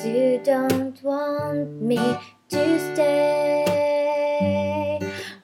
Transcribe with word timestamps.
you 0.00 0.40
don't 0.42 1.00
want 1.02 1.82
me 1.82 1.98
to 2.48 2.80
stay. 2.94 3.68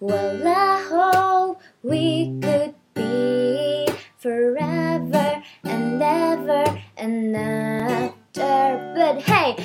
Well, 0.00 0.48
I 0.48 0.82
hope 0.88 1.60
we 1.82 2.38
could 2.42 2.74
be 2.94 3.86
forever 4.16 5.42
and 5.64 6.02
ever 6.02 6.64
and 6.96 7.36
after. 7.36 8.94
But 8.96 9.22
hey, 9.22 9.56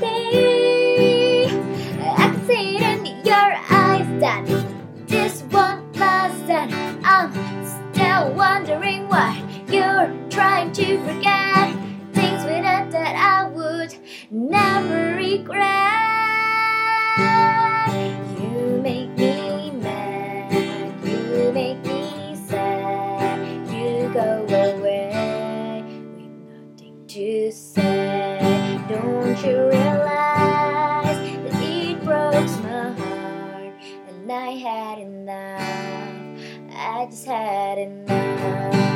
baby, 0.00 1.46
I 2.00 2.16
can 2.18 2.46
see 2.46 2.76
it 2.76 2.98
in 3.08 3.24
your 3.24 3.54
eyes 3.70 4.08
that 4.20 4.44
this 5.08 5.42
won't 5.50 5.96
last, 5.96 6.50
and 6.50 6.70
I'm 7.06 7.32
still 7.94 8.34
wondering 8.34 9.08
why 9.08 9.42
you're 9.68 10.12
trying 10.30 10.72
to 10.74 10.98
forget. 11.06 11.43
Never 14.64 15.16
regret. 15.16 15.92
You 18.40 18.80
make 18.82 19.10
me 19.16 19.70
mad, 19.72 20.52
you 21.04 21.52
make 21.52 21.82
me 21.84 22.36
sad. 22.48 23.38
You 23.72 24.10
go 24.14 24.30
away 24.48 25.84
with 26.16 26.34
nothing 26.50 26.96
to 27.08 27.52
say. 27.52 28.80
Don't 28.88 29.38
you 29.44 29.56
realize 29.76 31.18
that 31.44 31.62
it 31.62 32.02
broke 32.04 32.50
my 32.62 32.92
heart 33.00 33.74
and 34.08 34.32
I 34.32 34.50
had 34.66 34.98
enough? 34.98 36.40
I 36.76 37.06
just 37.10 37.26
had 37.26 37.78
enough. 37.78 38.93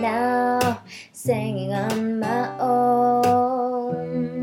Now 0.00 0.82
singing 1.12 1.72
on 1.72 2.20
my 2.20 2.58
own 2.58 4.42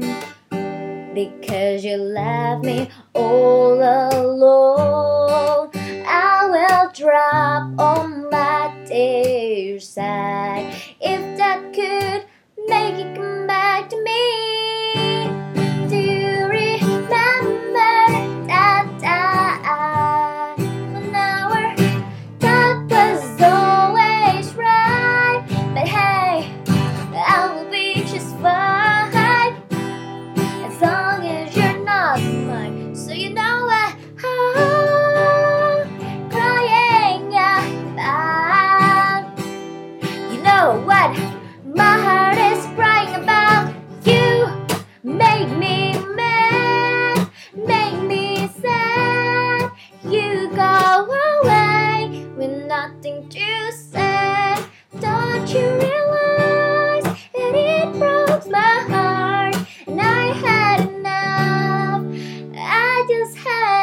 because 1.13 1.83
you 1.83 1.97
left 1.97 2.63
me 2.63 2.89
all 3.13 3.73
alone. 3.75 5.69
I 6.07 6.47
will 6.49 6.91
drop 6.93 7.73
all 7.79 8.07
nothing 52.87 53.29
to 53.29 53.71
say. 53.71 54.55
Don't 54.99 55.47
you 55.53 55.67
realize 55.85 57.03
that 57.35 57.53
it 57.53 57.99
broke 57.99 58.47
my 58.49 58.75
heart 58.89 59.55
and 59.85 60.01
I 60.01 60.33
had 60.45 60.89
enough? 60.89 62.03
I 62.57 63.05
just 63.07 63.37
had. 63.37 63.80